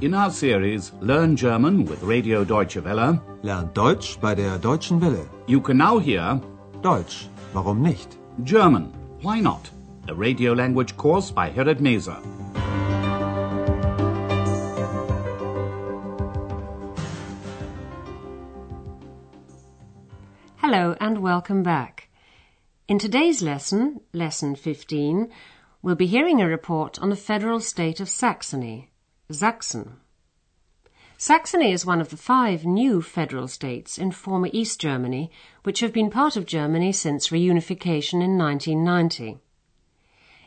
[0.00, 5.28] In our series Learn German with Radio Deutsche Welle, Lernt Deutsch bei der Deutschen Welle.
[5.46, 6.40] you can now hear
[6.82, 8.16] Deutsch, warum nicht?
[8.44, 8.92] German,
[9.22, 9.68] Why Not?
[10.08, 12.16] A radio language course by Herrad Meese.
[20.56, 22.08] Hello and welcome back.
[22.88, 25.28] In today's lesson, Lesson 15,
[25.82, 28.89] we'll be hearing a report on the federal state of Saxony,
[29.32, 30.00] Sachsen.
[31.16, 35.30] Saxony is one of the five new federal states in former East Germany
[35.62, 39.38] which have been part of Germany since reunification in 1990.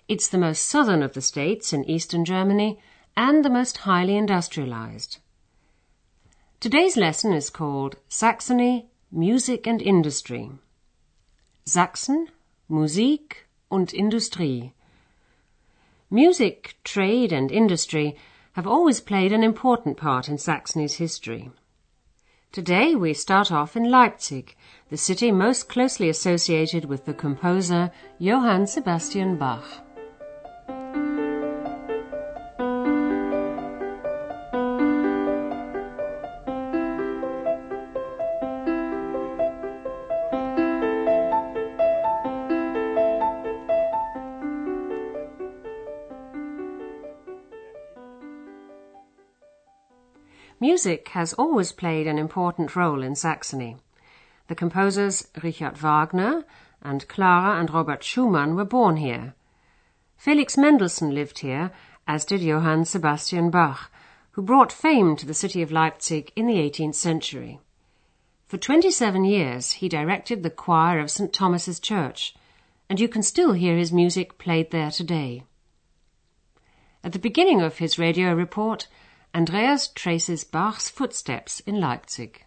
[0.09, 2.77] It's the most southern of the states in eastern Germany
[3.15, 5.19] and the most highly industrialized.
[6.59, 10.51] Today's lesson is called Saxony, Music and Industry.
[11.65, 12.27] Sachsen,
[12.67, 14.73] Musik und Industrie.
[16.09, 18.17] Music, trade and industry
[18.53, 21.51] have always played an important part in Saxony's history.
[22.51, 24.55] Today we start off in Leipzig,
[24.89, 29.82] the city most closely associated with the composer Johann Sebastian Bach.
[50.63, 53.75] Music has always played an important role in Saxony.
[54.47, 56.45] The composers Richard Wagner
[56.81, 59.35] and Clara and Robert Schumann were born here.
[60.15, 61.71] Felix Mendelssohn lived here,
[62.07, 63.91] as did Johann Sebastian Bach,
[64.31, 67.59] who brought fame to the city of Leipzig in the 18th century.
[68.47, 71.33] For 27 years he directed the choir of St.
[71.33, 72.35] Thomas's Church,
[72.89, 75.43] and you can still hear his music played there today.
[77.03, 78.87] At the beginning of his radio report,
[79.35, 82.45] Andreas traces Bach's footsteps in Leipzig.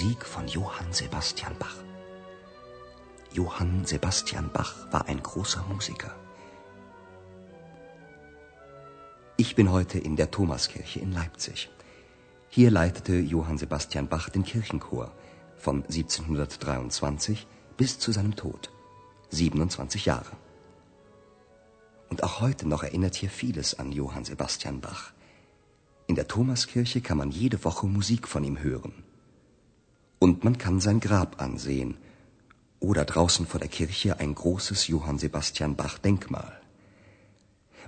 [0.00, 1.76] Musik von Johann Sebastian Bach.
[3.34, 6.16] Johann Sebastian Bach war ein großer Musiker.
[9.36, 11.68] Ich bin heute in der Thomaskirche in Leipzig.
[12.48, 15.12] Hier leitete Johann Sebastian Bach den Kirchenchor
[15.58, 17.46] von 1723
[17.76, 18.70] bis zu seinem Tod.
[19.28, 20.34] 27 Jahre.
[22.08, 25.12] Und auch heute noch erinnert hier vieles an Johann Sebastian Bach.
[26.06, 29.09] In der Thomaskirche kann man jede Woche Musik von ihm hören.
[30.42, 31.98] Man kann sein Grab ansehen
[32.78, 36.58] oder draußen vor der Kirche ein großes Johann Sebastian Bach Denkmal.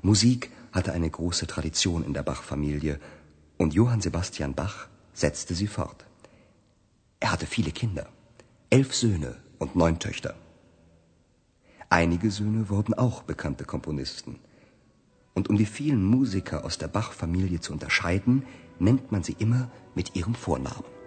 [0.02, 3.00] Musik hatte eine große Tradition in der Bach-Familie
[3.56, 6.04] und Johann Sebastian Bach setzte sie fort.
[7.20, 8.06] Er hatte viele Kinder,
[8.68, 10.34] elf Söhne und neun Töchter.
[11.88, 14.38] Einige Söhne wurden auch bekannte Komponisten.
[15.32, 18.44] Und um die vielen Musiker aus der Bach-Familie zu unterscheiden,
[18.78, 21.01] nennt man sie immer mit ihrem Vornamen.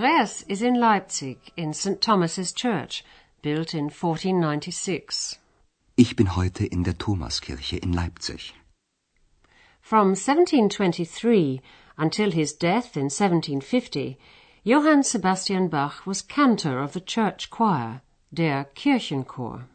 [0.00, 2.00] Andreas is in Leipzig in St.
[2.00, 3.04] Thomas's Church,
[3.42, 5.38] built in 1496.
[5.94, 8.54] Ich bin heute in der Thomaskirche in Leipzig.
[9.82, 11.60] From 1723
[11.98, 14.16] until his death in 1750,
[14.62, 18.00] Johann Sebastian Bach was cantor of the church choir,
[18.30, 19.66] der Kirchenchor.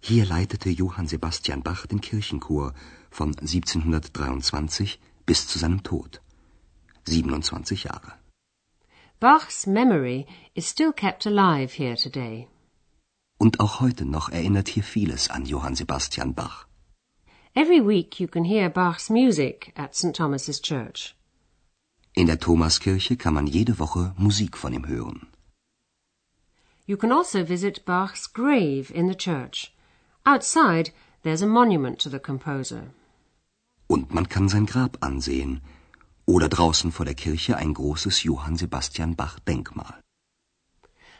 [0.00, 2.74] Hier leitete Johann Sebastian Bach den Kirchenchor
[3.10, 6.20] von 1723 bis zu seinem Tod.
[7.06, 8.21] 27 Jahre.
[9.22, 10.26] Bach's memory
[10.56, 12.48] is still kept alive here today.
[13.38, 16.66] Und auch heute noch erinnert hier vieles an Johann Sebastian Bach.
[17.54, 20.12] Every week you can hear Bach's music at St.
[20.16, 21.14] Thomas's Church.
[22.14, 25.28] In der Thomaskirche kann man jede Woche Musik von ihm hören.
[26.86, 29.72] You can also visit Bach's grave in the church.
[30.26, 30.90] Outside,
[31.22, 32.90] there's a monument to the composer.
[33.86, 35.60] Und man kann sein Grab ansehen.
[36.26, 40.00] Oder draußen vor der Kirche ein großes Johann Sebastian Bach Denkmal.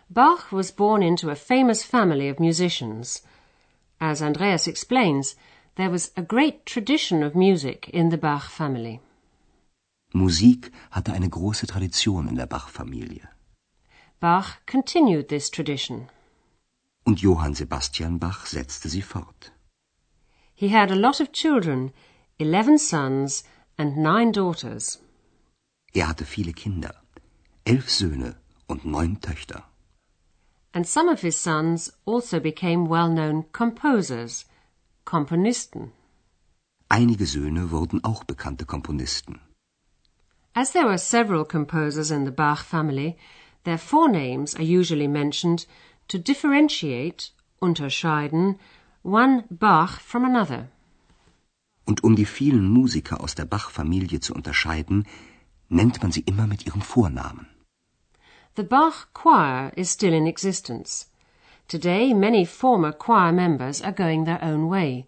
[0.09, 3.23] Bach was born into a famous family of musicians.
[3.99, 5.37] As Andreas explains,
[5.77, 9.01] there was a great tradition of music in the Bach family.
[10.13, 13.29] Musik hatte eine große Tradition in der Bach-Familie.
[14.21, 16.09] Bach continued this tradition.
[17.05, 19.53] Und Johann Sebastian Bach setzte sie fort.
[20.55, 21.93] He had a lot of children,
[22.39, 23.45] eleven sons
[23.83, 24.85] and nine daughters.
[25.93, 26.95] Er hatte viele Kinder,
[27.65, 28.31] elf Söhne
[28.67, 29.61] und neun Töchter.
[30.73, 34.47] And some of his sons also became well-known composers,
[35.05, 35.93] Komponisten.
[36.89, 39.41] Einige Söhne wurden auch bekannte Komponisten.
[40.55, 43.17] As there were several composers in the Bach family,
[43.65, 45.67] their forenames are usually mentioned
[46.09, 47.31] to differentiate,
[47.61, 48.59] unterscheiden,
[49.03, 50.69] one Bach from another.
[51.85, 55.07] Und um die vielen Musiker aus der Bach-Familie zu unterscheiden,
[55.69, 57.47] nennt man sie immer mit ihrem Vornamen.
[58.55, 61.07] The Bach choir is still in existence.
[61.69, 65.07] Today, many former choir members are going their own way.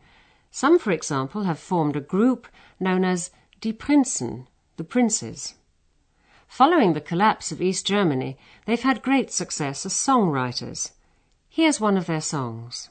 [0.50, 2.46] Some, for example, have formed a group
[2.80, 3.30] known as
[3.60, 4.46] Die Prinzen,
[4.76, 5.54] the Princes.
[6.48, 10.92] Following the collapse of East Germany, they've had great success as songwriters.
[11.48, 12.88] Here's one of their songs.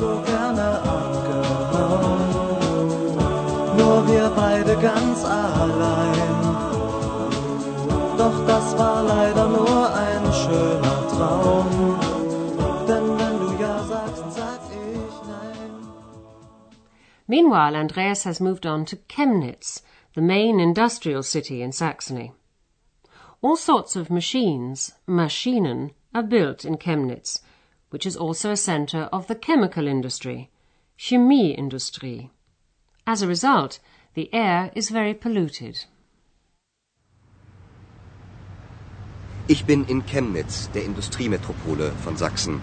[0.00, 0.80] So gerne
[3.76, 6.30] nur wir beide ganz allein.
[8.16, 12.00] Doch das war leider nur ein schöner Traum.
[17.28, 19.82] Meanwhile, Andreas has moved on to Chemnitz,
[20.14, 22.32] the main industrial city in Saxony.
[23.42, 27.40] All sorts of machines, Maschinen, are built in Chemnitz,
[27.90, 30.48] which is also a center of the chemical industry,
[30.98, 32.30] Chemieindustrie.
[33.06, 33.80] As a result,
[34.14, 35.86] the air is very polluted.
[39.48, 42.60] Ich bin in Chemnitz, der Industriemetropole von Sachsen.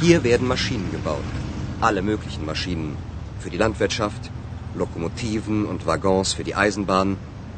[0.00, 1.32] Hier werden Maschinen gebaut.
[1.80, 2.96] Alle möglichen Maschinen.
[3.38, 4.30] Für die Landwirtschaft,
[4.74, 7.16] Lokomotiven und Waggons für die Eisenbahn.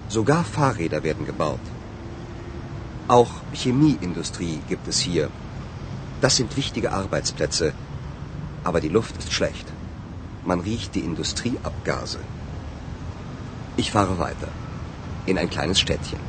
[0.08, 1.60] Sogar Fahrräder werden gebaut.
[3.08, 5.30] Auch Chemieindustrie gibt es hier.
[6.20, 7.72] Das sind wichtige Arbeitsplätze.
[8.64, 9.66] Aber die Luft ist schlecht.
[10.44, 12.20] Man riecht die Industrieabgase.
[13.76, 14.48] Ich fahre weiter.
[15.26, 16.20] In ein kleines Städtchen.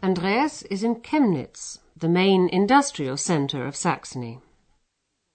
[0.00, 4.40] Andreas is in Chemnitz, the main industrial center of Saxony.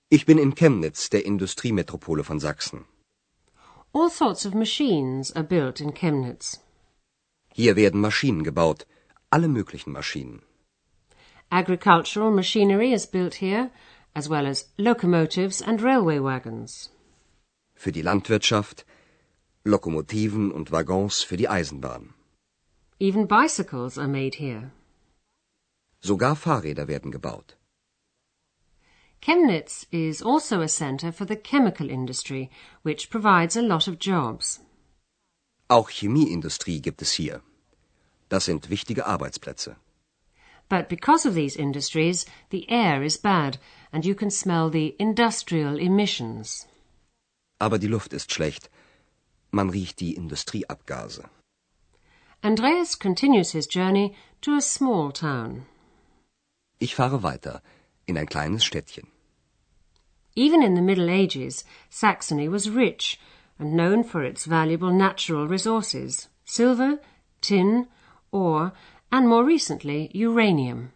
[0.09, 2.85] Ich bin in Chemnitz, der Industriemetropole von Sachsen.
[3.93, 6.59] All sorts of machines are built in Chemnitz.
[7.53, 8.85] Hier werden Maschinen gebaut.
[9.29, 10.41] Alle möglichen Maschinen.
[11.51, 13.71] Agricultural machinery is built here,
[14.13, 16.89] as well as locomotives and railway wagons.
[17.75, 18.85] Für die Landwirtschaft,
[19.63, 22.13] Lokomotiven und Waggons für die Eisenbahn.
[22.99, 24.71] Even bicycles are made here.
[26.01, 27.55] Sogar Fahrräder werden gebaut.
[29.21, 32.49] Chemnitz is also a center for the chemical industry,
[32.83, 34.59] which provides a lot of jobs.
[35.69, 37.41] Auch Chemieindustrie gibt es hier.
[38.29, 39.75] Das sind wichtige Arbeitsplätze.
[40.69, 43.57] But because of these industries, the air is bad
[43.93, 46.67] and you can smell the industrial emissions.
[47.59, 48.69] Aber die Luft ist schlecht.
[49.51, 51.29] Man riecht die Industrieabgase.
[52.43, 55.65] Andreas continues his journey to a small town.
[56.79, 57.61] Ich fahre weiter
[58.05, 59.07] in ein kleines Städtchen.
[60.35, 63.19] Even in the Middle Ages, Saxony was rich
[63.57, 66.99] and known for its valuable natural resources silver,
[67.41, 67.87] tin,
[68.31, 68.73] ore,
[69.11, 70.91] and more recently, uranium.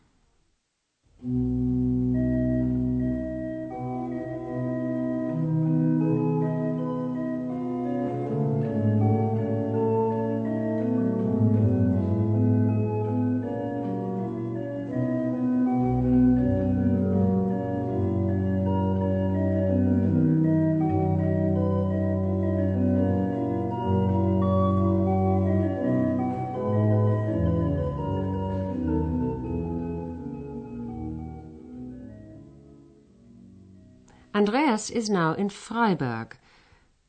[34.42, 36.30] Andreas is now in Freiberg.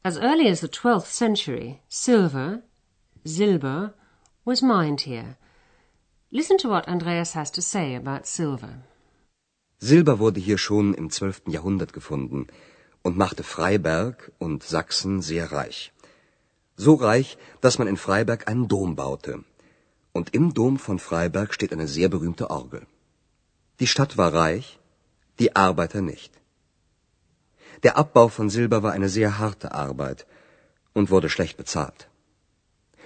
[0.04, 2.48] As early as the 12th century, silver,
[3.24, 3.94] Silber,
[4.44, 5.30] was mined here.
[6.30, 8.74] Listen to what Andreas has to say about silver.
[9.78, 11.48] Silber wurde hier schon im 12.
[11.54, 12.48] Jahrhundert gefunden
[13.02, 15.90] und machte Freiberg und Sachsen sehr reich.
[16.76, 19.42] So reich, dass man in Freiberg einen Dom baute.
[20.12, 22.86] Und im Dom von Freiberg steht eine sehr berühmte Orgel.
[23.80, 24.78] Die Stadt war reich,
[25.38, 26.41] die Arbeiter nicht.
[27.82, 30.26] Der Abbau von Silber war eine sehr harte Arbeit
[30.94, 32.08] und wurde schlecht bezahlt.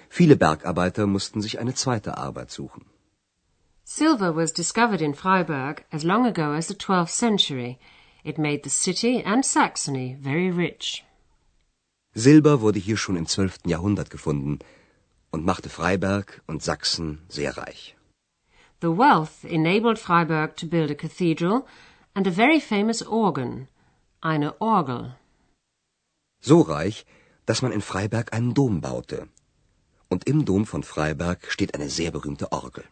[0.09, 2.85] Viele Bergarbeiter mussten sich eine zweite Arbeit suchen.
[3.85, 7.79] Silver was discovered in Freiberg as long ago as the 12th century.
[8.25, 11.05] It made the city and Saxony very rich.
[12.15, 13.59] Silber wurde hier schon im 12.
[13.67, 14.59] Jahrhundert gefunden
[15.31, 17.95] und machte Freiberg und Sachsen sehr reich.
[18.81, 21.65] The wealth enabled Freiberg to build a cathedral
[22.15, 23.69] and a very famous organ,
[24.21, 25.15] eine Orgel.
[26.41, 27.05] So reich,
[27.47, 29.29] dass man in Freiberg einen Dom baute.
[30.09, 32.85] Und im Dom von Freiberg steht eine sehr berühmte Orgel.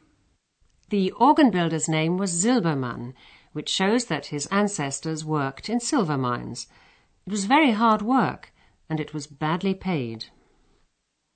[0.90, 3.14] The organ builder's name was Silbermann,
[3.52, 6.68] which shows that his ancestors worked in silver mines.
[7.26, 8.52] It was very hard work,
[8.88, 10.30] and it was badly paid.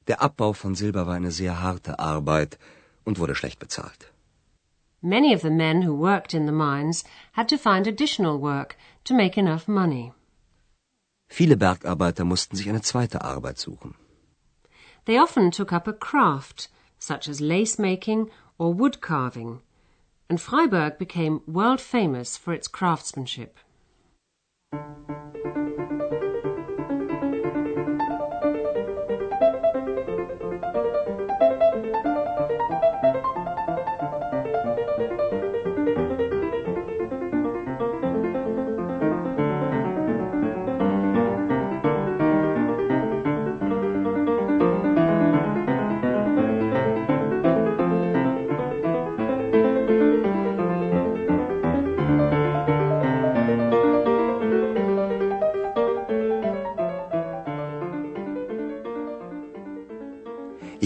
[0.07, 2.59] Der Abbau von Silber war eine sehr harte Arbeit
[3.04, 4.12] und wurde schlecht bezahlt.
[5.02, 9.14] Many of the men who worked in the mines had to find additional work to
[9.14, 10.12] make enough money.
[11.31, 13.95] Viele Bergarbeiter mussten sich eine zweite Arbeit suchen.
[15.05, 19.61] They often took up a craft, such as lace making or wood carving,
[20.28, 23.57] and Freiberg became world famous for its craftsmanship.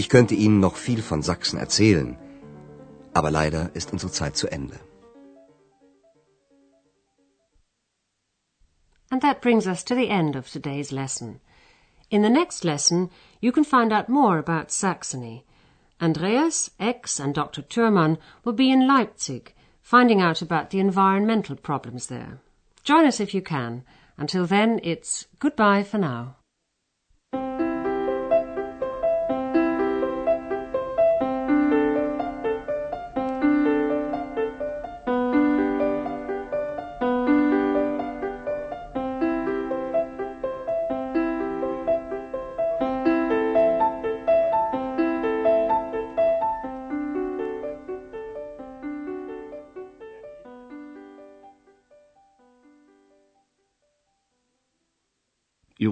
[0.03, 2.17] Ich könnte Ihnen noch viel von Sachsen erzählen,
[3.13, 4.77] aber leider ist unsere Zeit zu Ende.
[9.09, 11.39] And that brings us to the end of today's lesson.
[12.09, 15.45] In the next lesson, you can find out more about Saxony.
[16.01, 17.61] Andreas, Ex, and Dr.
[17.61, 22.41] Thurmann will be in Leipzig, finding out about the environmental problems there.
[22.83, 23.85] Join us if you can.
[24.17, 26.35] Until then, it's goodbye for now.